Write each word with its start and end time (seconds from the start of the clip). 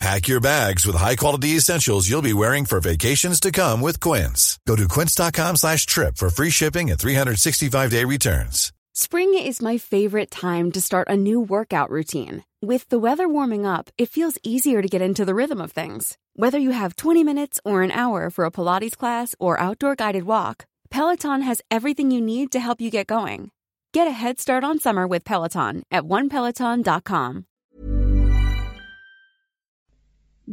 Pack 0.00 0.28
your 0.28 0.40
bags 0.40 0.86
with 0.86 0.96
high-quality 0.96 1.56
essentials 1.56 2.08
you'll 2.08 2.22
be 2.22 2.32
wearing 2.32 2.64
for 2.64 2.80
vacations 2.80 3.38
to 3.38 3.52
come 3.52 3.82
with 3.82 4.00
Quince. 4.00 4.58
Go 4.66 4.74
to 4.74 4.88
quince.com 4.88 5.56
slash 5.56 5.84
trip 5.84 6.16
for 6.16 6.30
free 6.30 6.48
shipping 6.48 6.90
and 6.90 6.98
365-day 6.98 8.04
returns. 8.06 8.72
Spring 8.94 9.34
is 9.38 9.60
my 9.60 9.76
favorite 9.76 10.30
time 10.30 10.72
to 10.72 10.80
start 10.80 11.08
a 11.10 11.16
new 11.18 11.38
workout 11.38 11.90
routine. 11.90 12.44
With 12.62 12.88
the 12.88 12.98
weather 12.98 13.28
warming 13.28 13.66
up, 13.66 13.90
it 13.98 14.08
feels 14.08 14.38
easier 14.42 14.80
to 14.80 14.88
get 14.88 15.02
into 15.02 15.26
the 15.26 15.34
rhythm 15.34 15.60
of 15.60 15.70
things. 15.72 16.16
Whether 16.34 16.58
you 16.58 16.70
have 16.70 16.96
20 16.96 17.22
minutes 17.22 17.60
or 17.62 17.82
an 17.82 17.90
hour 17.90 18.30
for 18.30 18.46
a 18.46 18.50
Pilates 18.50 18.96
class 18.96 19.34
or 19.38 19.60
outdoor 19.60 19.96
guided 19.96 20.24
walk, 20.24 20.64
Peloton 20.90 21.42
has 21.42 21.60
everything 21.70 22.10
you 22.10 22.22
need 22.22 22.50
to 22.52 22.60
help 22.60 22.80
you 22.80 22.90
get 22.90 23.06
going. 23.06 23.50
Get 23.92 24.08
a 24.08 24.12
head 24.12 24.40
start 24.40 24.64
on 24.64 24.78
summer 24.78 25.06
with 25.06 25.24
Peloton 25.24 25.82
at 25.90 26.04
onepeloton.com. 26.04 27.44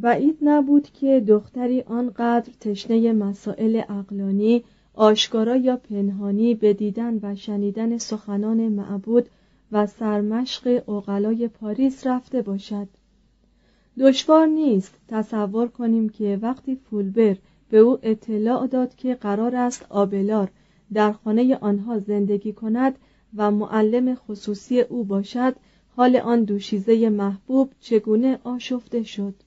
بعید 0.02 0.38
نبود 0.42 0.90
که 0.90 1.24
دختری 1.28 1.82
آنقدر 1.82 2.54
تشنه 2.60 3.14
مسائل 3.14 3.82
اقلانی 3.90 4.64
آشکارا 4.94 5.56
یا 5.56 5.78
پنهانی 5.78 6.56
به 6.56 6.74
دیدن 6.74 7.20
و 7.24 7.36
شنیدن 7.36 7.98
سخنان 7.98 8.68
معبود 8.68 9.30
و 9.72 9.86
سرمشق 9.86 10.84
اوقلای 10.86 11.48
پاریس 11.48 12.08
رفته 12.08 12.42
باشد. 12.42 12.88
دشوار 14.00 14.48
نیست 14.48 14.96
تصور 15.08 15.68
کنیم 15.68 16.10
که 16.10 16.40
وقتی 16.42 16.76
فولبر 16.76 17.36
به 17.70 17.78
او 17.78 18.00
اطلاع 18.04 18.68
داد 18.68 18.96
که 18.96 19.16
قرار 19.16 19.56
است 19.56 19.86
آبلار 19.90 20.50
در 20.94 21.12
خانه 21.12 21.56
آنها 21.56 22.00
زندگی 22.00 22.54
کند 22.54 22.96
و 23.36 23.52
معلم 23.52 24.16
خصوصی 24.16 24.82
او 24.82 25.04
باشد 25.04 25.56
حال 25.96 26.16
آن 26.16 26.44
دوشیزه 26.44 27.10
محبوب 27.10 27.72
چگونه 27.80 28.40
آشفته 28.44 29.04
شد؟ 29.04 29.47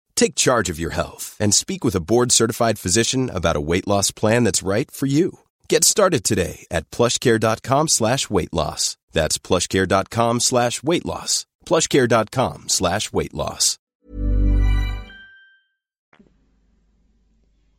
Take 0.20 0.34
charge 0.34 0.68
of 0.70 0.78
your 0.78 0.94
health 1.00 1.36
and 1.38 1.54
speak 1.54 1.84
with 1.84 1.94
a 1.94 2.04
board-certified 2.10 2.78
physician 2.78 3.30
about 3.30 3.56
a 3.56 3.66
weight 3.70 3.86
loss 3.86 4.10
plan 4.10 4.44
that's 4.44 4.68
right 4.74 4.90
for 4.90 5.06
you. 5.06 5.28
Get 5.68 5.84
started 5.84 6.22
today 6.24 6.66
at 6.70 6.90
plushcare.com 6.90 7.88
slash 7.88 8.30
weight 8.30 8.52
loss. 8.52 8.96
That's 9.12 9.38
plushcare.com 9.38 10.40
slash 10.40 10.82
weight 10.82 11.06
loss. 11.06 11.46
plushcare.com 11.66 12.68
slash 12.68 13.12
weight 13.12 13.34
loss. 13.34 13.78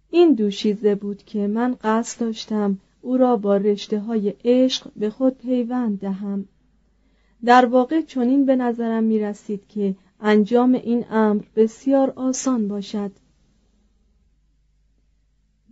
این 0.09 0.33
دوشیزه 0.33 0.95
بود 0.95 1.23
که 1.23 1.47
من 1.47 1.77
قصد 1.83 2.19
داشتم 2.19 2.79
او 3.01 3.17
را 3.17 3.37
با 3.37 3.57
رشته 3.57 3.99
های 3.99 4.33
عشق 4.45 4.91
به 4.95 5.09
خود 5.09 5.37
پیوند 5.37 5.99
دهم 5.99 6.47
در 7.45 7.65
واقع 7.65 8.01
چنین 8.01 8.45
به 8.45 8.55
نظرم 8.55 9.03
می 9.03 9.19
رسید 9.19 9.67
که 9.67 9.95
انجام 10.24 10.74
این 10.74 11.04
امر 11.10 11.42
بسیار 11.56 12.12
آسان 12.16 12.68
باشد. 12.68 13.10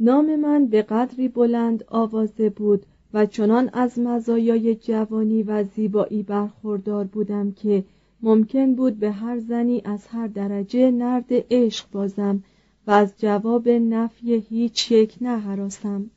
نام 0.00 0.37
من 0.37 0.66
به 0.66 0.83
قدری 0.83 1.28
بلند 1.28 1.84
آوازه 1.88 2.50
بود 2.50 2.87
و 3.15 3.27
چنان 3.27 3.71
از 3.72 3.99
مزایای 3.99 4.75
جوانی 4.75 5.43
و 5.43 5.65
زیبایی 5.65 6.22
برخوردار 6.22 7.05
بودم 7.05 7.53
که 7.53 7.84
ممکن 8.22 8.75
بود 8.75 8.99
به 8.99 9.11
هر 9.11 9.38
زنی 9.38 9.83
از 9.84 10.06
هر 10.06 10.27
درجه 10.27 10.91
نرد 10.91 11.27
عشق 11.50 11.91
بازم 11.93 12.43
و 12.87 12.91
از 12.91 13.15
جواب 13.19 13.69
نفی 13.69 14.34
هیچ 14.34 14.91
یک 14.91 15.17
نهراسم. 15.21 16.11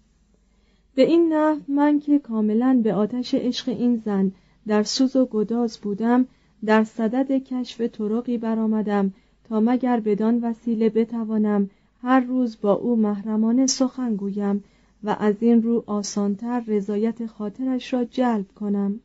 به 0.96 1.02
این 1.02 1.34
نحو 1.34 1.60
من 1.68 2.00
که 2.00 2.20
کاملا 2.20 2.82
به 2.84 2.94
آتش 2.94 3.34
عشق 3.34 3.70
این 3.70 4.02
زن 4.06 4.32
در 4.68 4.84
سوز 4.84 5.16
و 5.16 5.26
گداز 5.26 5.78
بودم 5.78 6.28
در 6.66 6.84
صدد 6.84 7.31
کشف 7.31 7.81
طرقی 7.81 8.38
برآمدم 8.38 9.13
تا 9.44 9.59
مگر 9.59 10.00
بدان 10.00 10.40
وسیله 10.41 10.90
بتوانم 10.90 11.69
هر 12.01 12.19
روز 12.19 12.57
با 12.62 12.74
او 12.74 12.96
محرمانه 12.96 13.68
سخن 13.68 14.16
گویم 14.16 14.63
و 15.03 15.16
از 15.19 15.35
این 15.40 15.63
رو 15.63 15.84
آسانتر 15.88 16.63
رضایت 16.68 17.25
خاطرش 17.25 17.94
را 17.94 18.03
جلب 18.06 18.46
کنم. 18.56 19.00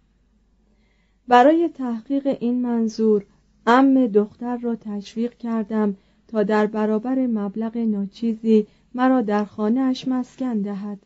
برای 1.28 1.68
تحقیق 1.68 2.36
این 2.40 2.62
منظور 2.62 3.24
ام 3.66 4.06
دختر 4.06 4.56
را 4.56 4.76
تشویق 4.76 5.34
کردم 5.34 5.96
تا 6.28 6.42
در 6.42 6.66
برابر 6.66 7.26
مبلغ 7.26 7.76
ناچیزی 7.76 8.66
مرا 8.94 9.20
در 9.20 9.44
خانهاش 9.44 10.08
مسکن 10.08 10.60
دهد. 10.60 10.98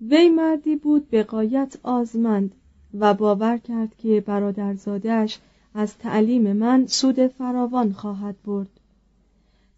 وی 0.00 0.28
مردی 0.28 0.76
بود 0.76 1.10
به 1.10 1.22
قایت 1.22 1.76
آزمند. 1.82 2.54
و 3.00 3.14
باور 3.14 3.58
کرد 3.58 3.96
که 3.96 4.20
برادرزادهش 4.20 5.38
از 5.74 5.98
تعلیم 5.98 6.52
من 6.52 6.86
سود 6.86 7.26
فراوان 7.26 7.92
خواهد 7.92 8.36
برد. 8.44 8.68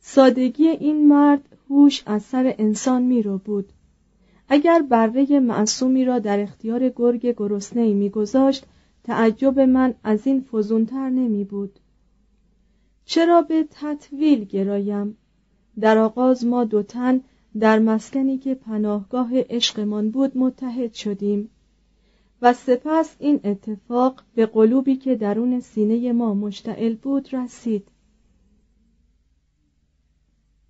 سادگی 0.01 0.69
این 0.69 1.09
مرد 1.09 1.57
هوش 1.71 2.03
از 2.07 2.23
سر 2.23 2.55
انسان 2.59 3.03
می 3.03 3.23
رو 3.23 3.39
بود. 3.39 3.73
اگر 4.49 4.83
بره 4.83 5.41
معصومی 5.41 6.05
را 6.05 6.19
در 6.19 6.41
اختیار 6.41 6.89
گرگ 6.89 7.35
گرسنه 7.37 7.93
میگذاشت 7.93 8.67
تعجب 9.05 9.61
من 9.61 9.95
از 10.05 10.27
این 10.27 10.41
فزونتر 10.53 11.09
نمی 11.09 11.45
بود. 11.45 11.79
چرا 13.05 13.43
به 13.43 13.67
تطویل 13.71 14.45
گرایم؟ 14.45 15.17
در 15.81 15.99
آغاز 15.99 16.45
ما 16.45 16.65
دو 16.65 16.83
تن 16.83 17.21
در 17.61 17.79
مسکنی 17.79 18.39
که 18.39 18.55
پناهگاه 18.55 19.31
عشقمان 19.35 20.11
بود 20.11 20.37
متحد 20.39 20.95
شدیم. 20.95 21.51
و 22.43 22.53
سپس 22.53 23.17
این 23.19 23.41
اتفاق 23.45 24.23
به 24.35 24.47
قلوبی 24.47 24.97
که 24.97 25.17
درون 25.17 25.61
سینه 25.61 26.13
ما 26.13 26.35
مشتعل 26.35 26.95
بود 26.95 27.35
رسید. 27.35 27.89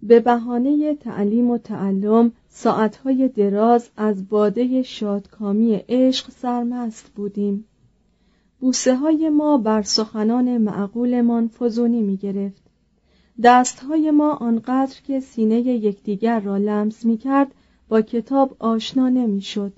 به 0.03 0.21
بهانه 0.21 0.95
تعلیم 0.95 1.51
و 1.51 1.59
تعلم 1.59 2.33
ساعتهای 2.49 3.29
دراز 3.29 3.91
از 3.97 4.29
باده 4.29 4.83
شادکامی 4.83 5.75
عشق 5.89 6.31
سرمست 6.31 7.11
بودیم. 7.15 7.65
بوسه 8.61 8.97
های 8.97 9.29
ما 9.29 9.59
بر 9.59 9.83
سخنان 9.83 10.59
معقولمان 10.59 11.49
فزونی 11.49 12.03
می 12.03 12.17
گرفت 12.17 12.63
دست 13.43 13.81
های 13.81 14.11
ما 14.11 14.35
آنقدر 14.35 14.97
که 15.07 15.21
سینه 15.21 15.61
یکدیگر 15.61 16.41
را 16.41 16.57
لمس 16.57 17.05
می 17.05 17.19
کرد 17.19 17.55
با 17.89 18.01
کتاب 18.01 18.57
آشنا 18.59 19.09
نمی 19.09 19.41
شد 19.41 19.73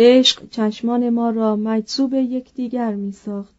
عشق 0.00 0.48
چشمان 0.50 1.10
ما 1.10 1.30
را 1.30 1.56
مجذوب 1.56 2.14
یکدیگر 2.14 2.94
می 2.94 3.12
ساخت 3.12 3.54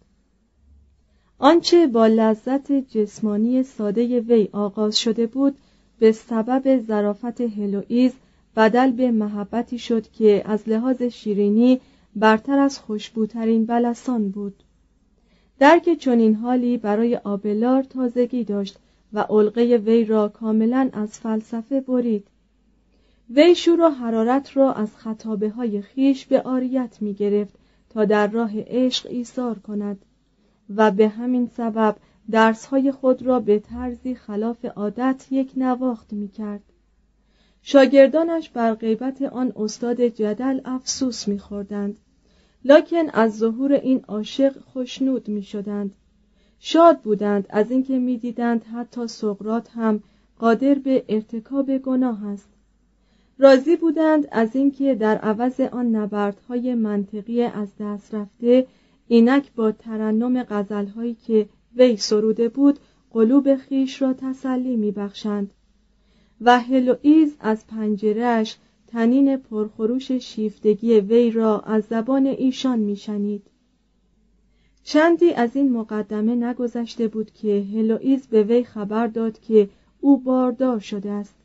آنچه 1.39 1.87
با 1.87 2.07
لذت 2.07 2.71
جسمانی 2.71 3.63
ساده 3.63 4.19
وی 4.19 4.49
آغاز 4.51 4.99
شده 4.99 5.27
بود 5.27 5.55
به 5.99 6.11
سبب 6.11 6.81
ظرافت 6.87 7.41
هلوئیز 7.41 8.13
بدل 8.55 8.91
به 8.91 9.11
محبتی 9.11 9.79
شد 9.79 10.11
که 10.11 10.43
از 10.45 10.69
لحاظ 10.69 11.01
شیرینی 11.01 11.79
برتر 12.15 12.59
از 12.59 12.79
خوشبوترین 12.79 13.65
بلسان 13.65 14.29
بود. 14.29 14.63
درک 15.59 15.97
چنین 15.97 16.35
حالی 16.35 16.77
برای 16.77 17.15
آبلار 17.15 17.83
تازگی 17.83 18.43
داشت 18.43 18.77
و 19.13 19.19
علقه 19.19 19.77
وی 19.85 20.05
را 20.05 20.27
کاملا 20.27 20.89
از 20.93 21.19
فلسفه 21.19 21.81
برید. 21.81 22.27
وی 23.35 23.55
شور 23.55 23.81
و 23.81 23.89
حرارت 23.89 24.57
را 24.57 24.73
از 24.73 24.97
خطابه 24.97 25.49
های 25.49 25.81
خیش 25.81 26.25
به 26.25 26.41
آریت 26.41 26.97
می 27.01 27.13
گرفت 27.13 27.53
تا 27.89 28.05
در 28.05 28.27
راه 28.27 28.51
عشق 28.55 29.07
ایثار 29.09 29.59
کند 29.59 30.05
و 30.75 30.91
به 30.91 31.07
همین 31.07 31.47
سبب 31.47 31.95
درسهای 32.31 32.91
خود 32.91 33.21
را 33.21 33.39
به 33.39 33.59
طرزی 33.59 34.15
خلاف 34.15 34.65
عادت 34.65 35.25
یک 35.31 35.51
نواخت 35.57 36.13
می 36.13 36.27
کرد. 36.27 36.61
شاگردانش 37.61 38.49
بر 38.49 38.73
غیبت 38.73 39.21
آن 39.21 39.53
استاد 39.55 40.01
جدل 40.01 40.61
افسوس 40.65 41.27
می 41.27 41.39
خوردند. 41.39 41.99
لکن 42.65 43.09
از 43.13 43.37
ظهور 43.37 43.73
این 43.73 44.03
عاشق 44.07 44.59
خوشنود 44.59 45.27
می 45.27 45.43
شدند. 45.43 45.95
شاد 46.59 46.99
بودند 46.99 47.45
از 47.49 47.71
اینکه 47.71 47.99
می‌دیدند 47.99 48.63
حتی 48.63 49.07
سقرات 49.07 49.69
هم 49.69 50.03
قادر 50.39 50.73
به 50.75 51.05
ارتکاب 51.09 51.77
گناه 51.77 52.27
است 52.27 52.49
راضی 53.41 53.75
بودند 53.75 54.27
از 54.31 54.55
اینکه 54.55 54.95
در 54.95 55.17
عوض 55.17 55.59
آن 55.59 55.95
نبردهای 55.95 56.75
منطقی 56.75 57.43
از 57.43 57.67
دست 57.79 58.13
رفته 58.13 58.67
اینک 59.07 59.53
با 59.55 59.71
ترنم 59.71 60.43
غزلهایی 60.43 61.13
که 61.27 61.49
وی 61.75 61.97
سروده 61.97 62.49
بود 62.49 62.79
قلوب 63.11 63.55
خیش 63.55 64.01
را 64.01 64.13
تسلی 64.13 64.75
میبخشند. 64.75 65.51
و 66.41 66.59
هلوئیز 66.59 67.35
از 67.39 67.67
پنجرهش 67.67 68.57
تنین 68.87 69.37
پرخروش 69.37 70.11
شیفتگی 70.11 70.99
وی 70.99 71.31
را 71.31 71.59
از 71.59 71.83
زبان 71.83 72.25
ایشان 72.25 72.79
میشنید. 72.79 73.43
چندی 74.83 75.31
از 75.33 75.55
این 75.55 75.71
مقدمه 75.71 76.35
نگذشته 76.35 77.07
بود 77.07 77.31
که 77.31 77.65
هلوئیز 77.73 78.27
به 78.27 78.43
وی 78.43 78.63
خبر 78.63 79.07
داد 79.07 79.39
که 79.39 79.69
او 80.01 80.17
باردار 80.17 80.79
شده 80.79 81.11
است. 81.11 81.38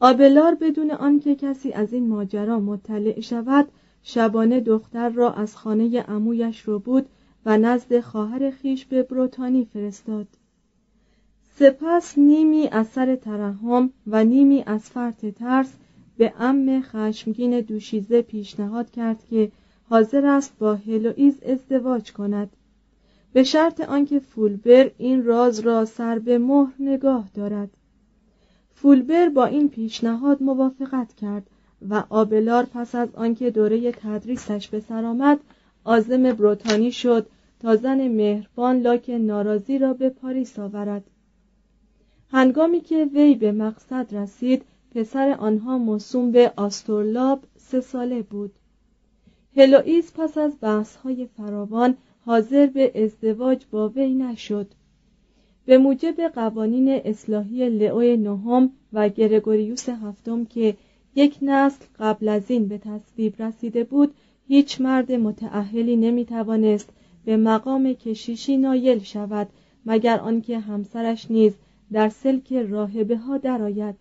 آبلار 0.00 0.54
بدون 0.54 0.90
آنکه 0.90 1.34
کسی 1.34 1.72
از 1.72 1.92
این 1.92 2.08
ماجرا 2.08 2.60
مطلع 2.60 3.20
شود 3.20 3.68
شبانه 4.02 4.60
دختر 4.60 5.08
را 5.08 5.32
از 5.32 5.56
خانه 5.56 6.02
عمویش 6.02 6.60
رو 6.60 6.78
بود 6.78 7.06
و 7.46 7.58
نزد 7.58 8.00
خواهر 8.00 8.50
خیش 8.50 8.84
به 8.84 9.02
بروتانی 9.02 9.64
فرستاد. 9.64 10.26
سپس 11.58 12.18
نیمی 12.18 12.68
از 12.68 12.86
سر 12.86 13.16
ترحم 13.16 13.90
و 14.06 14.24
نیمی 14.24 14.62
از 14.66 14.82
فرط 14.82 15.26
ترس 15.26 15.72
به 16.16 16.32
ام 16.38 16.82
خشمگین 16.82 17.60
دوشیزه 17.60 18.22
پیشنهاد 18.22 18.90
کرد 18.90 19.24
که 19.30 19.52
حاضر 19.88 20.26
است 20.26 20.58
با 20.58 20.74
هلوئیز 20.74 21.42
ازدواج 21.42 22.12
کند. 22.12 22.50
به 23.32 23.44
شرط 23.44 23.80
آنکه 23.80 24.18
فولبر 24.18 24.90
این 24.98 25.24
راز 25.24 25.60
را 25.60 25.84
سر 25.84 26.18
به 26.18 26.38
مهر 26.38 26.72
نگاه 26.78 27.28
دارد. 27.34 27.70
فولبر 28.82 29.28
با 29.28 29.46
این 29.46 29.68
پیشنهاد 29.68 30.42
موافقت 30.42 31.14
کرد 31.14 31.46
و 31.88 32.04
آبلار 32.10 32.64
پس 32.64 32.94
از 32.94 33.08
آنکه 33.14 33.50
دوره 33.50 33.92
تدریسش 33.92 34.68
به 34.68 34.80
سر 34.80 35.04
آمد 35.04 35.40
آزم 35.84 36.32
بروتانی 36.32 36.92
شد 36.92 37.26
تا 37.60 37.76
زن 37.76 38.08
مهربان 38.08 38.80
لاک 38.80 39.10
ناراضی 39.10 39.78
را 39.78 39.92
به 39.92 40.08
پاریس 40.08 40.58
آورد. 40.58 41.04
هنگامی 42.30 42.80
که 42.80 43.04
وی 43.04 43.34
به 43.34 43.52
مقصد 43.52 44.14
رسید 44.14 44.64
پسر 44.94 45.36
آنها 45.38 45.78
موسوم 45.78 46.30
به 46.30 46.52
آستورلاب 46.56 47.44
سه 47.56 47.80
ساله 47.80 48.22
بود. 48.22 48.52
هلوئیس 49.56 50.12
پس 50.16 50.38
از 50.38 50.52
بحثهای 50.60 51.26
فراوان 51.26 51.96
حاضر 52.26 52.66
به 52.66 53.04
ازدواج 53.04 53.64
با 53.70 53.88
وی 53.88 54.14
نشد. 54.14 54.66
به 55.70 55.78
موجب 55.78 56.20
قوانین 56.34 56.88
اصلاحی 56.88 57.68
لئو 57.68 58.16
نهم 58.16 58.70
و 58.92 59.08
گرگوریوس 59.08 59.88
هفتم 59.88 60.44
که 60.44 60.76
یک 61.14 61.38
نسل 61.42 61.84
قبل 61.98 62.28
از 62.28 62.50
این 62.50 62.68
به 62.68 62.78
تصویب 62.78 63.42
رسیده 63.42 63.84
بود 63.84 64.14
هیچ 64.48 64.80
مرد 64.80 65.12
متعهلی 65.12 65.96
نمی‌توانست 65.96 66.88
به 67.24 67.36
مقام 67.36 67.92
کشیشی 67.92 68.56
نایل 68.56 68.98
شود 68.98 69.48
مگر 69.86 70.20
آنکه 70.20 70.58
همسرش 70.58 71.30
نیز 71.30 71.52
در 71.92 72.08
سلک 72.08 72.52
راهبه 72.52 73.16
ها 73.16 73.38
درآید. 73.38 73.96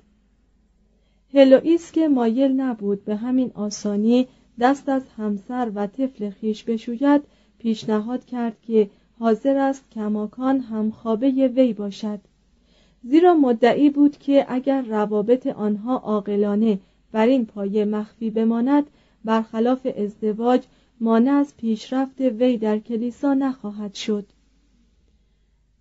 هلوئیس 1.33 1.91
که 1.91 2.07
مایل 2.07 2.51
نبود 2.51 3.05
به 3.05 3.15
همین 3.15 3.51
آسانی 3.53 4.27
دست 4.59 4.89
از 4.89 5.03
همسر 5.17 5.71
و 5.75 5.87
طفل 5.87 6.29
خیش 6.29 6.63
بشوید 6.63 7.21
پیشنهاد 7.59 8.25
کرد 8.25 8.57
که 8.61 8.89
حاضر 9.19 9.57
است 9.57 9.83
کماکان 9.91 10.59
همخوابه 10.59 11.29
وی 11.47 11.73
باشد. 11.73 12.19
زیرا 13.03 13.33
مدعی 13.33 13.89
بود 13.89 14.17
که 14.17 14.45
اگر 14.49 14.81
روابط 14.81 15.47
آنها 15.47 15.97
عاقلانه 15.97 16.79
بر 17.11 17.27
این 17.27 17.45
پایه 17.45 17.85
مخفی 17.85 18.29
بماند 18.29 18.83
برخلاف 19.25 19.87
ازدواج 19.97 20.63
مانع 20.99 21.31
از 21.31 21.57
پیشرفت 21.57 22.21
وی 22.21 22.57
در 22.57 22.79
کلیسا 22.79 23.33
نخواهد 23.33 23.93
شد. 23.93 24.25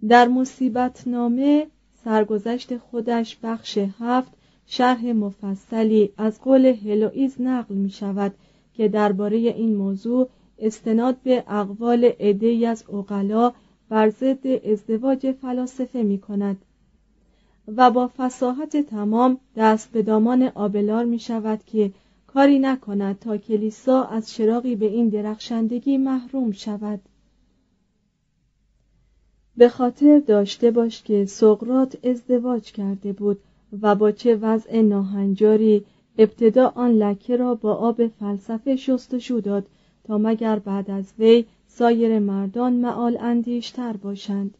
در 0.08 0.29
مصیبت 0.29 1.08
نامه 1.08 1.67
سرگذشت 2.05 2.76
خودش 2.76 3.37
بخش 3.43 3.79
هفت 4.00 4.32
شرح 4.67 5.06
مفصلی 5.12 6.12
از 6.17 6.40
قول 6.40 6.67
هلوئیز 6.67 7.40
نقل 7.40 7.75
می 7.75 7.90
شود 7.90 8.35
که 8.75 8.88
درباره 8.88 9.37
این 9.37 9.76
موضوع 9.76 10.29
استناد 10.59 11.17
به 11.25 11.45
اقوال 11.49 12.05
عدهای 12.05 12.67
از 12.67 12.85
اقلا 12.89 13.53
بر 13.89 14.11
ضد 14.11 14.47
ازدواج 14.47 15.33
فلاسفه 15.33 16.03
می 16.03 16.19
کند 16.19 16.57
و 17.77 17.91
با 17.91 18.11
فساحت 18.17 18.77
تمام 18.77 19.38
دست 19.57 19.93
به 19.93 20.03
دامان 20.03 20.43
آبلار 20.43 21.05
می 21.05 21.19
شود 21.19 21.61
که 21.67 21.91
کاری 22.27 22.59
نکند 22.59 23.19
تا 23.19 23.37
کلیسا 23.37 24.05
از 24.05 24.31
چراغی 24.31 24.77
به 24.77 24.87
این 24.87 25.09
درخشندگی 25.09 25.99
محروم 25.99 26.53
شود. 26.53 27.00
به 29.57 29.69
خاطر 29.69 30.19
داشته 30.19 30.71
باش 30.71 31.03
که 31.03 31.25
سقرات 31.25 32.07
ازدواج 32.07 32.73
کرده 32.73 33.12
بود 33.12 33.41
و 33.83 33.95
با 33.95 34.12
چه 34.12 34.37
وضع 34.37 34.81
ناهنجاری 34.81 35.85
ابتدا 36.19 36.73
آن 36.75 36.91
لکه 36.91 37.37
را 37.37 37.55
با 37.55 37.75
آب 37.75 38.07
فلسفه 38.07 38.77
شستشو 38.77 39.41
داد 39.41 39.67
تا 40.09 40.19
مگر 40.19 40.59
بعد 40.59 40.91
از 40.91 41.12
وی 41.19 41.45
سایر 41.67 42.19
مردان 42.19 42.73
معال 42.73 43.17
اندیشتر 43.21 43.93
باشند. 43.93 44.55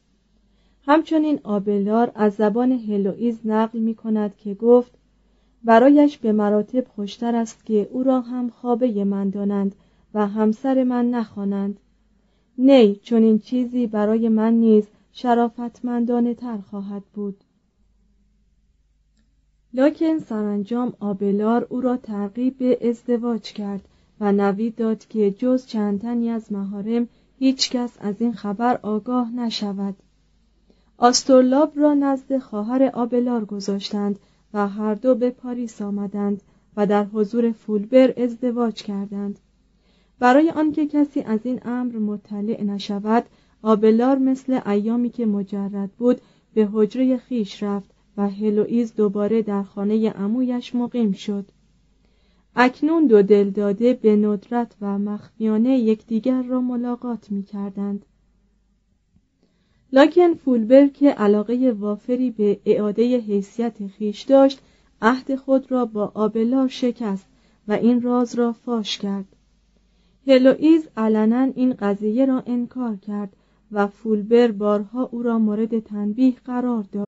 همچنین 0.87 1.41
آبلار 1.45 2.13
از 2.15 2.35
زبان 2.35 2.73
هلوئیز 2.73 3.39
نقل 3.45 3.79
می 3.79 3.95
کند 3.95 4.37
که 4.37 4.55
گفت 4.55 4.93
برایش 5.65 6.19
به 6.19 6.33
مراتب 6.33 6.87
خوشتر 6.89 7.35
است 7.37 7.67
که 7.67 7.89
او 7.93 8.03
را 8.03 8.21
هم 8.21 8.49
خوابه 8.49 9.05
من 9.05 9.31
دانند 9.31 9.75
و 10.15 10.27
همسر 10.27 10.85
من 10.85 11.11
نخوانند. 11.11 11.81
نی 12.59 12.95
چون 12.95 13.23
این 13.23 13.39
چیزی 13.39 13.87
برای 13.87 14.29
من 14.29 14.53
نیز 14.53 14.89
شرافتمندانه 15.13 16.35
تر 16.35 16.59
خواهد 16.59 17.03
بود. 17.15 17.37
لکن 19.75 20.19
سرانجام 20.19 20.93
آبلار 21.01 21.67
او 21.71 21.81
را 21.81 21.97
ترغیب 21.97 22.59
به 22.59 22.89
ازدواج 22.89 23.43
کرد 23.43 23.89
و 24.21 24.33
نوید 24.33 24.75
داد 24.75 25.07
که 25.07 25.31
جز 25.31 25.67
چند 25.67 26.01
تنی 26.01 26.31
از 26.31 26.53
مهارم 26.53 27.09
هیچ 27.39 27.71
کس 27.71 27.97
از 28.01 28.15
این 28.19 28.33
خبر 28.33 28.79
آگاه 28.83 29.33
نشود. 29.33 29.97
آستورلاب 30.99 31.73
را 31.77 31.95
نزد 31.95 32.39
خواهر 32.39 32.83
آبلار 32.95 33.45
گذاشتند 33.45 34.19
و 34.55 34.69
هر 34.69 34.95
دو 34.95 35.15
به 35.15 35.31
پاریس 35.31 35.83
آمدند 35.83 36.43
و 36.77 36.87
در 36.87 37.05
حضور 37.05 37.53
فولبر 37.53 38.15
ازدواج 38.17 38.83
کردند. 38.83 39.39
برای 40.19 40.51
آنکه 40.51 40.87
کسی 40.87 41.21
از 41.21 41.41
این 41.45 41.61
امر 41.65 41.97
مطلع 41.97 42.63
نشود 42.63 43.25
آبلار 43.63 44.19
مثل 44.19 44.61
ایامی 44.67 45.11
که 45.11 45.27
مجرد 45.27 45.91
بود 45.99 46.21
به 46.55 46.69
حجره 46.73 47.17
خیش 47.17 47.63
رفت 47.63 47.91
و 48.17 48.29
هلوئیز 48.29 48.95
دوباره 48.95 49.43
در 49.43 49.63
خانه 49.63 50.11
عمویش 50.11 50.75
مقیم 50.75 51.13
شد. 51.13 51.47
اکنون 52.61 53.07
دو 53.07 53.23
دلداده 53.23 53.95
به 53.95 54.17
ندرت 54.17 54.77
و 54.81 54.99
مخفیانه 54.99 55.79
یکدیگر 55.79 56.43
را 56.43 56.61
ملاقات 56.61 57.31
می 57.31 57.43
کردند. 57.43 58.07
لاکن 59.93 60.35
فولبر 60.35 60.87
که 60.87 61.11
علاقه 61.11 61.75
وافری 61.79 62.31
به 62.31 62.61
اعاده 62.65 63.19
حیثیت 63.19 63.87
خیش 63.87 64.23
داشت 64.23 64.61
عهد 65.03 65.37
خود 65.37 65.73
را 65.73 65.85
با 65.85 66.13
آبلار 66.15 66.69
شکست 66.69 67.27
و 67.69 67.73
این 67.73 68.03
راز 68.03 68.35
را 68.35 68.53
فاش 68.53 68.99
کرد 68.99 69.37
هلوئیز 70.27 70.89
علنا 70.97 71.53
این 71.55 71.73
قضیه 71.73 72.27
را 72.27 72.43
انکار 72.47 72.97
کرد 72.97 73.37
و 73.73 73.87
فولبر 73.87 74.53
بارها 74.53 75.09
او 75.13 75.23
را 75.23 75.39
مورد 75.39 75.79
تنبیه 75.79 76.35
قرار 76.45 76.85
داد 76.93 77.08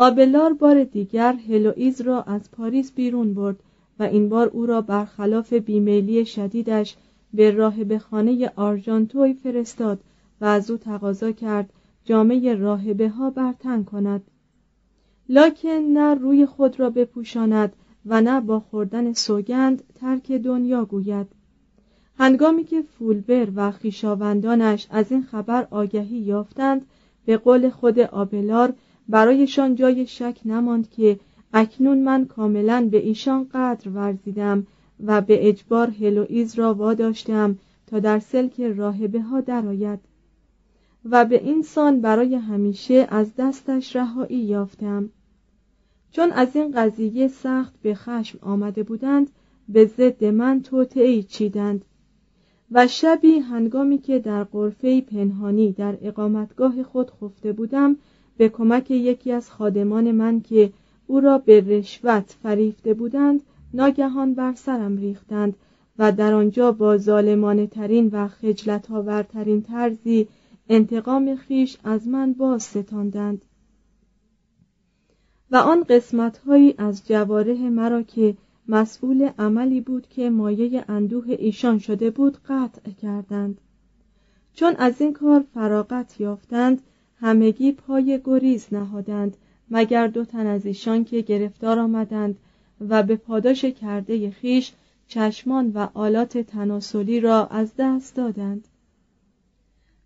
آبلار 0.00 0.52
بار 0.52 0.84
دیگر 0.84 1.32
هلوئیز 1.32 2.00
را 2.00 2.22
از 2.22 2.50
پاریس 2.50 2.92
بیرون 2.92 3.34
برد 3.34 3.56
و 3.98 4.02
این 4.02 4.28
بار 4.28 4.46
او 4.48 4.66
را 4.66 4.80
برخلاف 4.80 5.52
بیمیلی 5.52 6.24
شدیدش 6.24 6.96
به 7.34 7.50
راهب 7.50 7.98
خانه 7.98 8.52
آرژانتوی 8.56 9.34
فرستاد 9.34 10.00
و 10.40 10.44
از 10.44 10.70
او 10.70 10.76
تقاضا 10.76 11.32
کرد 11.32 11.72
جامعه 12.04 12.54
راهبه 12.54 13.08
ها 13.08 13.30
برتن 13.30 13.84
کند. 13.84 14.22
لاکن 15.28 15.68
نه 15.68 16.14
روی 16.14 16.46
خود 16.46 16.80
را 16.80 16.90
بپوشاند 16.90 17.72
و 18.06 18.20
نه 18.20 18.40
با 18.40 18.60
خوردن 18.60 19.12
سوگند 19.12 19.82
ترک 19.94 20.32
دنیا 20.32 20.84
گوید. 20.84 21.26
هنگامی 22.18 22.64
که 22.64 22.82
فولبر 22.82 23.48
و 23.54 23.70
خیشاوندانش 23.70 24.86
از 24.90 25.12
این 25.12 25.22
خبر 25.22 25.66
آگهی 25.70 26.18
یافتند 26.18 26.86
به 27.26 27.36
قول 27.36 27.70
خود 27.70 27.98
آبلار 27.98 28.74
برایشان 29.08 29.74
جای 29.74 30.06
شک 30.06 30.38
نماند 30.44 30.90
که 30.90 31.20
اکنون 31.52 31.98
من 31.98 32.24
کاملا 32.24 32.88
به 32.90 32.98
ایشان 33.06 33.48
قدر 33.54 33.88
ورزیدم 33.88 34.66
و 35.04 35.20
به 35.20 35.48
اجبار 35.48 35.90
هلوئیز 35.90 36.54
را 36.54 36.74
واداشتم 36.74 37.58
تا 37.86 37.98
در 37.98 38.18
سلک 38.18 38.60
راهبه 38.60 39.20
ها 39.20 39.40
درآید 39.40 39.98
و 41.04 41.24
به 41.24 41.44
این 41.44 41.62
سان 41.62 42.00
برای 42.00 42.34
همیشه 42.34 43.06
از 43.10 43.36
دستش 43.38 43.96
رهایی 43.96 44.38
یافتم. 44.38 45.10
چون 46.10 46.30
از 46.32 46.56
این 46.56 46.72
قضیه 46.72 47.28
سخت 47.28 47.74
به 47.82 47.94
خشم 47.94 48.38
آمده 48.42 48.82
بودند 48.82 49.30
به 49.68 49.86
ضد 49.86 50.24
من 50.24 50.62
توطعهای 50.62 51.22
چیدند 51.22 51.84
و 52.72 52.86
شبی 52.86 53.38
هنگامی 53.38 53.98
که 53.98 54.18
در 54.18 54.44
قرفه 54.44 55.00
پنهانی 55.00 55.72
در 55.72 55.98
اقامتگاه 56.02 56.82
خود 56.82 57.10
خفته 57.10 57.52
بودم 57.52 57.96
به 58.38 58.48
کمک 58.48 58.90
یکی 58.90 59.32
از 59.32 59.50
خادمان 59.50 60.12
من 60.12 60.40
که 60.40 60.72
او 61.06 61.20
را 61.20 61.38
به 61.38 61.60
رشوت 61.60 62.36
فریفته 62.42 62.94
بودند 62.94 63.42
ناگهان 63.74 64.34
بر 64.34 64.54
سرم 64.54 64.96
ریختند 64.96 65.56
و 65.98 66.12
در 66.12 66.34
آنجا 66.34 66.72
با 66.72 66.96
ظالمانه 66.96 67.66
ترین 67.66 68.08
و 68.12 68.28
خجلت 68.28 68.90
آورترین 68.90 69.62
طرزی 69.62 70.28
انتقام 70.68 71.36
خیش 71.36 71.76
از 71.84 72.08
من 72.08 72.32
باز 72.32 72.62
ستاندند 72.62 73.42
و 75.50 75.56
آن 75.56 75.82
قسمت 75.82 76.38
هایی 76.38 76.74
از 76.78 77.06
جواره 77.06 77.70
مرا 77.70 78.02
که 78.02 78.36
مسئول 78.68 79.30
عملی 79.38 79.80
بود 79.80 80.08
که 80.08 80.30
مایه 80.30 80.84
اندوه 80.88 81.24
ایشان 81.28 81.78
شده 81.78 82.10
بود 82.10 82.38
قطع 82.48 82.90
کردند. 82.90 83.60
چون 84.54 84.74
از 84.78 85.00
این 85.00 85.12
کار 85.12 85.44
فراغت 85.54 86.20
یافتند 86.20 86.82
همگی 87.20 87.72
پای 87.72 88.20
گریز 88.24 88.66
نهادند 88.72 89.36
مگر 89.70 90.06
دو 90.06 90.24
تن 90.24 90.46
از 90.46 90.66
ایشان 90.66 91.04
که 91.04 91.20
گرفتار 91.20 91.78
آمدند 91.78 92.38
و 92.88 93.02
به 93.02 93.16
پاداش 93.16 93.64
کرده 93.64 94.30
خیش 94.30 94.72
چشمان 95.08 95.70
و 95.74 95.88
آلات 95.94 96.38
تناسلی 96.38 97.20
را 97.20 97.46
از 97.46 97.72
دست 97.78 98.16
دادند 98.16 98.68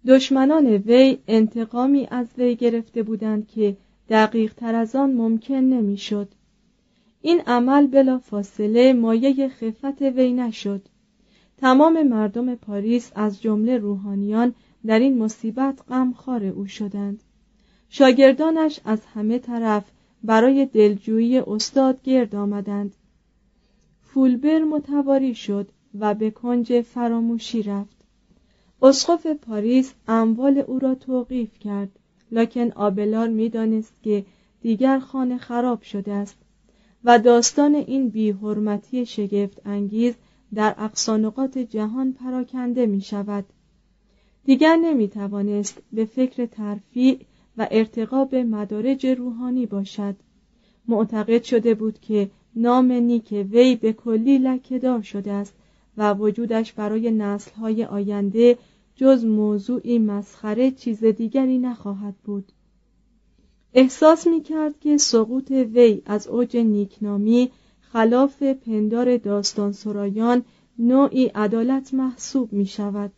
دشمنان 0.07 0.67
وی 0.67 1.19
انتقامی 1.29 2.09
از 2.11 2.27
وی 2.39 2.57
گرفته 2.57 3.03
بودند 3.03 3.49
که 3.49 3.77
دقیق 4.09 4.55
تر 4.55 4.75
از 4.75 4.97
آن 4.97 5.13
ممکن 5.13 5.55
نمی‌شد. 5.55 6.29
این 7.21 7.41
عمل 7.47 7.87
بلا 7.87 8.19
فاصله 8.19 8.93
مایه 8.93 9.49
خفت 9.49 10.03
وی 10.03 10.33
نشد 10.33 10.83
تمام 11.57 12.03
مردم 12.03 12.55
پاریس 12.55 13.13
از 13.15 13.43
جمله 13.43 13.79
روحانیان 13.79 14.55
در 14.87 14.99
این 14.99 15.19
مصیبت 15.19 15.83
غمخوار 15.89 16.45
او 16.45 16.67
شدند. 16.67 17.23
شاگردانش 17.89 18.81
از 18.85 19.01
همه 19.15 19.39
طرف 19.39 19.91
برای 20.25 20.67
دلجویی 20.67 21.39
استاد 21.39 22.03
گرد 22.03 22.35
آمدند. 22.35 22.95
فولبر 24.03 24.59
متواری 24.59 25.35
شد 25.35 25.69
و 25.99 26.15
به 26.15 26.31
کنج 26.31 26.81
فراموشی 26.81 27.63
رفت. 27.63 27.97
اسقف 28.83 29.27
پاریس 29.27 29.93
اموال 30.09 30.59
او 30.59 30.79
را 30.79 30.95
توقیف 30.95 31.59
کرد 31.59 31.99
لکن 32.33 32.73
آبلار 32.73 33.29
می‌دانست 33.29 33.93
که 34.03 34.25
دیگر 34.61 34.99
خانه 34.99 35.39
خراب 35.39 35.83
شده 35.83 36.13
است 36.13 36.37
و 37.05 37.19
داستان 37.19 37.75
این 37.75 38.09
بیحرمتی 38.09 39.07
شگفت 39.07 39.67
انگیز 39.67 40.15
در 40.55 40.75
اقصانقات 40.79 41.59
جهان 41.59 42.13
پراکنده 42.13 42.87
می 42.87 43.01
شود 43.01 43.45
دیگر 44.45 44.77
نمی 44.77 45.09
توانست 45.09 45.83
به 45.93 46.05
فکر 46.05 46.47
ترفیع 46.47 47.19
و 47.57 47.69
ارتقا 47.71 48.25
به 48.25 48.45
مدارج 48.45 49.07
روحانی 49.07 49.67
باشد. 49.67 50.17
معتقد 50.89 51.43
شده 51.43 51.75
بود 51.75 52.01
که 52.01 52.31
نام 52.57 52.93
نیک 52.93 53.47
وی 53.51 53.77
به 53.77 53.93
کلی 53.93 54.39
لکهدار 54.39 55.03
شده 55.03 55.33
است 55.33 55.55
و 55.97 56.15
وجودش 56.15 56.73
برای 56.73 57.11
نسلهای 57.11 57.85
آینده 57.85 58.59
جز 58.97 59.25
موضوعی 59.25 59.99
مسخره 59.99 60.71
چیز 60.71 61.05
دیگری 61.05 61.59
نخواهد 61.59 62.15
بود. 62.25 62.53
احساس 63.75 64.27
می 64.27 64.43
کرد 64.43 64.81
که 64.81 64.97
سقوط 64.97 65.51
وی 65.51 66.03
از 66.07 66.27
اوج 66.27 66.57
نیکنامی 66.57 67.51
خلاف 67.81 68.43
پندار 68.43 69.17
داستان 69.17 69.73
سرایان 69.73 70.45
نوعی 70.79 71.27
عدالت 71.27 71.95
محسوب 71.95 72.53
می 72.53 72.67
شود 72.67 73.13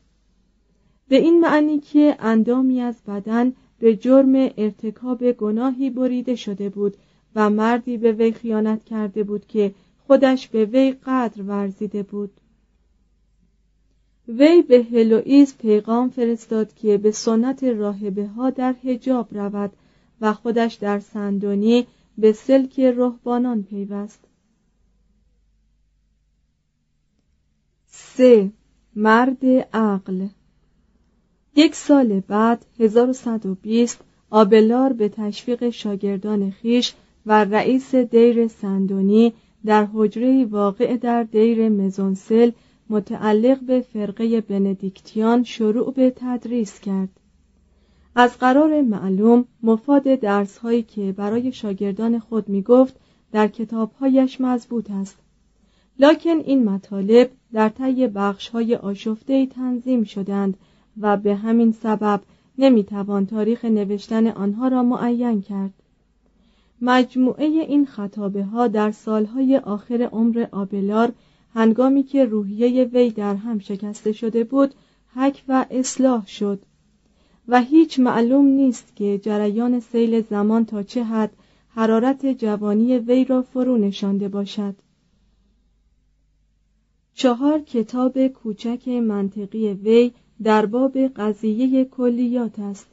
به 1.09 1.17
این 1.17 1.41
معنی 1.41 1.79
که 1.79 2.17
اندامی 2.19 2.81
از 2.81 3.03
بدن 3.07 3.53
به 3.79 3.97
جرم 3.97 4.35
ارتکاب 4.35 5.33
گناهی 5.33 5.91
بریده 5.91 6.35
شده 6.35 6.69
بود 6.69 6.97
و 7.35 7.51
مردی 7.51 7.99
به 7.99 8.13
وی 8.13 8.33
خیانت 8.33 8.85
کرده 8.85 9.25
بود 9.25 9.47
که 9.47 9.75
خودش 10.07 10.49
به 10.49 10.65
وی 10.65 10.95
قدر 11.07 11.43
ورزیده 11.43 12.03
بود. 12.03 12.41
وی 14.29 14.63
به 14.63 14.83
هلوئیز 14.83 15.57
پیغام 15.57 16.09
فرستاد 16.11 16.75
که 16.75 16.99
به 16.99 17.11
سنت 17.11 17.65
راهبه 17.65 18.27
ها 18.27 18.51
در 18.51 18.73
حجاب 18.73 19.29
رود 19.39 19.73
و 20.21 20.33
خودش 20.33 20.75
در 20.75 21.01
سندونی 21.01 21.87
به 22.19 22.33
سلک 22.33 22.81
رهبانان 22.81 23.63
پیوست. 23.63 24.25
سه. 27.87 28.51
مرد 28.97 29.47
عقل 29.73 30.27
یک 31.57 31.75
سال 31.75 32.21
بعد 32.21 32.67
1120 32.81 34.01
آبلار 34.31 34.93
به 34.93 35.09
تشویق 35.09 35.71
شاگردان 35.71 36.51
خیش 36.51 36.95
و 37.27 37.45
رئیس 37.45 37.95
دیر 37.95 38.49
سندونی 38.49 39.33
در 39.65 39.89
حجره 39.95 40.45
واقع 40.45 40.97
در 40.97 41.23
دیر 41.23 41.69
مزونسل 41.69 42.51
متعلق 42.91 43.61
به 43.61 43.81
فرقه 43.81 44.41
بندیکتیان 44.41 45.45
شروع 45.45 45.93
به 45.93 46.13
تدریس 46.17 46.81
کرد. 46.81 47.09
از 48.17 48.39
قرار 48.39 48.83
معلوم 48.83 49.45
مفاد 49.63 50.03
درس 50.03 50.59
هایی 50.59 50.83
که 50.83 51.13
برای 51.13 51.53
شاگردان 51.53 52.19
خود 52.19 52.49
می 52.49 52.63
گفت 52.63 52.97
در 53.33 53.49
کتابهایش 53.49 54.41
مضبوط 54.41 54.91
است. 54.91 55.17
لکن 55.99 56.39
این 56.39 56.65
مطالب 56.65 57.31
در 57.53 57.69
طی 57.69 58.07
بخش 58.07 58.49
های 58.49 58.75
آشفته 58.75 59.47
تنظیم 59.47 60.05
شدند 60.05 60.57
و 61.01 61.17
به 61.17 61.35
همین 61.35 61.73
سبب 61.73 62.21
نمی‌توان 62.59 63.27
تاریخ 63.27 63.65
نوشتن 63.65 64.27
آنها 64.27 64.69
را 64.69 64.83
معین 64.83 65.43
کرد. 65.43 65.73
مجموعه 66.81 67.45
این 67.45 67.87
خطابه 67.87 68.45
ها 68.45 68.69
در 68.69 68.91
سالهای 68.91 69.57
آخر 69.57 70.03
عمر 70.03 70.47
آبلار 70.53 71.13
هنگامی 71.55 72.03
که 72.03 72.25
روحیه 72.25 72.85
وی 72.85 73.11
در 73.11 73.35
هم 73.35 73.59
شکسته 73.59 74.13
شده 74.13 74.45
بود 74.45 74.75
حک 75.15 75.43
و 75.49 75.67
اصلاح 75.71 76.27
شد. 76.27 76.63
و 77.49 77.63
هیچ 77.63 78.01
معلوم 78.01 78.47
نیست 78.47 78.97
که 78.97 79.19
جریان 79.19 79.81
سیل 79.81 80.21
زمان 80.21 80.65
تا 80.65 80.83
چه 80.83 81.05
حد 81.05 81.31
حرارت 81.69 82.27
جوانی 82.27 82.99
وی 82.99 83.25
را 83.25 83.43
فرو 83.43 83.79
نشانده 83.79 84.29
باشد. 84.29 84.75
چهار 87.15 87.61
کتاب 87.61 88.27
کوچک 88.27 88.89
منطقی 88.89 89.73
وی 89.73 90.13
در 90.43 90.67
باب 90.67 90.99
قضیه 90.99 91.85
کلیات 91.85 92.59
است. 92.59 92.87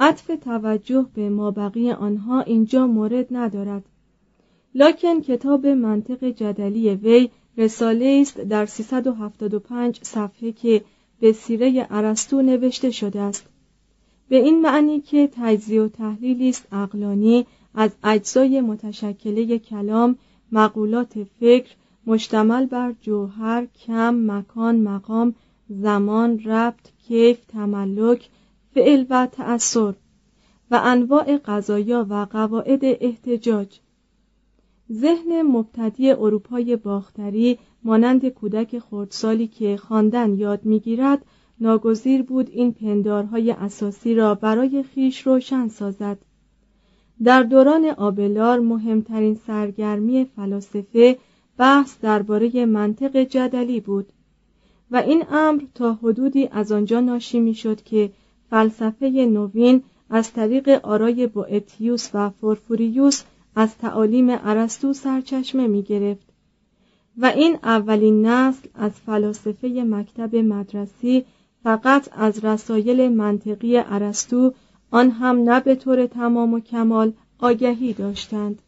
عطف 0.00 0.30
توجه 0.44 1.06
به 1.14 1.28
مابقی 1.28 1.90
آنها 1.90 2.40
اینجا 2.40 2.86
مورد 2.86 3.26
ندارد. 3.30 3.82
لکن 4.74 5.20
کتاب 5.20 5.66
منطق 5.66 6.24
جدلی 6.24 6.94
وی 6.94 7.28
رساله 7.56 8.18
است 8.20 8.40
در 8.40 8.66
375 8.66 9.98
صفحه 10.02 10.52
که 10.52 10.84
به 11.20 11.32
سیره 11.32 11.86
ارسطو 11.90 12.42
نوشته 12.42 12.90
شده 12.90 13.20
است. 13.20 13.46
به 14.28 14.36
این 14.36 14.60
معنی 14.60 15.00
که 15.00 15.30
تجزیه 15.32 15.82
و 15.82 15.88
تحلیلی 15.88 16.48
است 16.48 16.66
عقلانی 16.72 17.46
از 17.74 17.90
اجزای 18.04 18.60
متشکله 18.60 19.58
کلام 19.58 20.18
مقولات 20.52 21.24
فکر 21.40 21.74
مشتمل 22.06 22.66
بر 22.66 22.94
جوهر 23.00 23.66
کم 23.86 24.30
مکان 24.30 24.80
مقام 24.80 25.34
زمان 25.80 26.38
ربط 26.38 26.88
کیف 27.08 27.44
تملک 27.44 28.28
فعل 28.74 29.04
و 29.10 29.26
تأثر 29.26 29.94
و 30.70 30.80
انواع 30.84 31.36
قضایا 31.36 32.06
و 32.10 32.26
قواعد 32.30 32.80
احتجاج. 32.82 33.80
ذهن 34.92 35.42
مبتدی 35.42 36.10
اروپای 36.10 36.76
باختری 36.76 37.58
مانند 37.84 38.28
کودک 38.28 38.78
خردسالی 38.78 39.46
که 39.46 39.76
خواندن 39.76 40.34
یاد 40.34 40.64
می‌گیرد 40.64 41.24
ناگزیر 41.60 42.22
بود 42.22 42.50
این 42.50 42.72
پندارهای 42.72 43.50
اساسی 43.50 44.14
را 44.14 44.34
برای 44.34 44.82
خیش 44.82 45.26
روشن 45.26 45.68
سازد. 45.68 46.18
در 47.24 47.42
دوران 47.42 47.84
آبلار 47.84 48.60
مهمترین 48.60 49.34
سرگرمی 49.34 50.24
فلاسفه 50.24 51.18
بحث 51.58 52.00
درباره 52.00 52.66
منطق 52.66 53.16
جدلی 53.16 53.80
بود. 53.80 54.12
و 54.92 54.96
این 54.96 55.24
امر 55.30 55.62
تا 55.74 55.94
حدودی 55.94 56.48
از 56.52 56.72
آنجا 56.72 57.00
ناشی 57.00 57.40
می‌شد 57.40 57.82
که 57.82 58.10
فلسفه 58.50 59.08
نوین 59.08 59.82
از 60.10 60.32
طریق 60.32 60.68
آرای 60.68 61.26
بوئتیوس 61.26 62.10
و 62.14 62.30
فورفوریوس 62.30 63.22
از 63.56 63.78
تعالیم 63.78 64.26
ارسطو 64.30 64.92
سرچشمه 64.92 65.66
می 65.66 65.82
گرفت 65.82 66.26
و 67.18 67.26
این 67.26 67.58
اولین 67.62 68.26
نسل 68.26 68.68
از 68.74 68.92
فلاسفه 68.92 69.68
مکتب 69.68 70.36
مدرسی 70.36 71.24
فقط 71.62 72.08
از 72.12 72.44
رسایل 72.44 73.12
منطقی 73.12 73.78
ارسطو 73.78 74.52
آن 74.90 75.10
هم 75.10 75.36
نه 75.36 75.60
به 75.60 75.74
طور 75.74 76.06
تمام 76.06 76.54
و 76.54 76.60
کمال 76.60 77.12
آگهی 77.38 77.92
داشتند. 77.92 78.62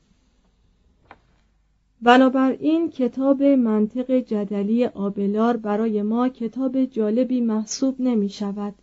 بنابراین 2.04 2.90
کتاب 2.90 3.42
منطق 3.42 4.10
جدلی 4.10 4.86
آبلار 4.86 5.56
برای 5.56 6.02
ما 6.02 6.28
کتاب 6.28 6.84
جالبی 6.84 7.40
محسوب 7.40 8.00
نمی 8.00 8.28
شود. 8.28 8.74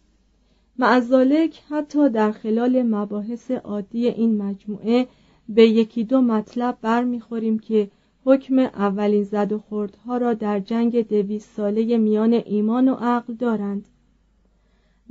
معذالک 0.79 1.61
حتی 1.69 2.09
در 2.09 2.31
خلال 2.31 2.83
مباحث 2.83 3.51
عادی 3.51 4.07
این 4.07 4.37
مجموعه 4.37 5.07
به 5.49 5.67
یکی 5.67 6.03
دو 6.03 6.21
مطلب 6.21 6.77
برمیخوریم 6.81 7.59
که 7.59 7.89
حکم 8.25 8.59
اولین 8.59 9.23
زد 9.23 9.51
و 9.51 9.59
خوردها 9.59 10.17
را 10.17 10.33
در 10.33 10.59
جنگ 10.59 11.07
دویست 11.07 11.55
ساله 11.55 11.97
میان 11.97 12.33
ایمان 12.33 12.89
و 12.89 12.95
عقل 12.95 13.33
دارند. 13.33 13.87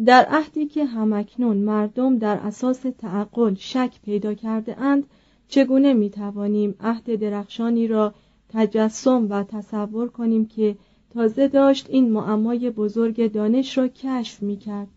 در 0.04 0.26
عهدی 0.30 0.66
که 0.66 0.84
همکنون 0.84 1.56
مردم 1.56 2.18
در 2.18 2.36
اساس 2.36 2.80
تعقل 2.98 3.54
شک 3.54 4.00
پیدا 4.04 4.34
کرده 4.34 4.80
اند 4.80 5.04
چگونه 5.50 5.92
می 5.92 6.10
توانیم 6.10 6.74
عهد 6.80 7.14
درخشانی 7.14 7.86
را 7.86 8.14
تجسم 8.48 9.26
و 9.30 9.42
تصور 9.42 10.08
کنیم 10.08 10.46
که 10.46 10.76
تازه 11.14 11.48
داشت 11.48 11.90
این 11.90 12.12
معمای 12.12 12.70
بزرگ 12.70 13.32
دانش 13.32 13.78
را 13.78 13.88
کشف 13.88 14.42
می 14.42 14.56
کرد 14.56 14.88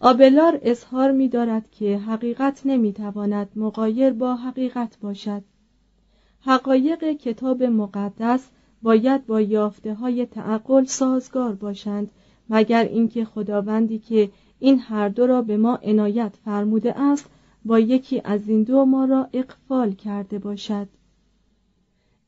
آبلار 0.00 0.58
اظهار 0.62 1.12
می 1.12 1.28
دارد 1.28 1.70
که 1.70 1.98
حقیقت 1.98 2.62
نمی 2.64 2.92
تواند 2.92 3.48
مقایر 3.56 4.12
با 4.12 4.34
حقیقت 4.34 4.98
باشد. 5.00 5.42
حقایق 6.40 7.04
کتاب 7.04 7.62
مقدس 7.62 8.48
باید 8.82 9.26
با 9.26 9.40
یافته 9.40 9.94
های 9.94 10.26
تعقل 10.26 10.84
سازگار 10.84 11.54
باشند 11.54 12.10
مگر 12.48 12.84
اینکه 12.84 13.24
خداوندی 13.24 13.98
که 13.98 14.30
این 14.58 14.78
هر 14.78 15.08
دو 15.08 15.26
را 15.26 15.42
به 15.42 15.56
ما 15.56 15.78
عنایت 15.82 16.32
فرموده 16.44 17.00
است 17.00 17.30
با 17.64 17.78
یکی 17.78 18.20
از 18.24 18.48
این 18.48 18.62
دو 18.62 18.84
ما 18.84 19.04
را 19.04 19.28
اقفال 19.32 19.92
کرده 19.92 20.38
باشد. 20.38 20.88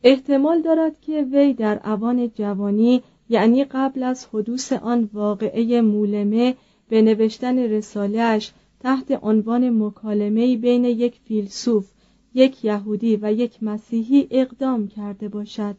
احتمال 0.05 0.63
دارد 0.63 1.01
که 1.01 1.23
وی 1.33 1.53
در 1.53 1.81
اوان 1.85 2.29
جوانی 2.29 3.03
یعنی 3.29 3.65
قبل 3.65 4.03
از 4.03 4.27
حدوث 4.33 4.73
آن 4.73 5.11
واقعه 5.13 5.81
مولمه 5.81 6.55
به 6.89 7.03
نوشتن 7.03 7.59
رسالهش 7.59 8.53
تحت 8.81 9.19
عنوان 9.23 9.83
مکالمه 9.83 10.57
بین 10.57 10.85
یک 10.85 11.21
فیلسوف 11.25 11.91
یک 12.35 12.65
یهودی 12.65 13.19
و 13.23 13.33
یک 13.33 13.63
مسیحی 13.63 14.29
اقدام 14.31 14.89
کرده 14.89 15.29
باشد. 15.29 15.77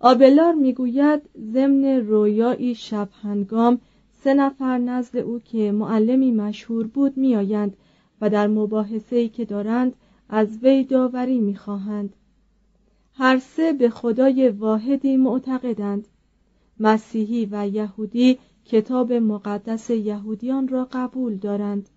آبلار 0.00 0.54
می‌گوید 0.54 1.22
ضمن 1.52 1.84
رویایی 1.84 2.74
شب 2.74 3.08
هنگام 3.22 3.80
سه 4.24 4.34
نفر 4.34 4.78
نزد 4.78 5.16
او 5.16 5.38
که 5.38 5.72
معلمی 5.72 6.30
مشهور 6.30 6.86
بود 6.86 7.16
میآیند 7.16 7.76
و 8.20 8.30
در 8.30 8.46
مباحثه‌ای 8.46 9.28
که 9.28 9.44
دارند 9.44 9.94
از 10.28 10.58
وی 10.62 10.84
داوری 10.84 11.40
می‌خواهند. 11.40 12.16
هر 13.14 13.38
سه 13.38 13.72
به 13.72 13.90
خدای 13.90 14.48
واحدی 14.48 15.16
معتقدند. 15.16 16.08
مسیحی 16.80 17.48
و 17.50 17.68
یهودی 17.68 18.38
کتاب 18.64 19.12
مقدس 19.12 19.90
یهودیان 19.90 20.68
را 20.68 20.88
قبول 20.92 21.36
دارند. 21.36 21.88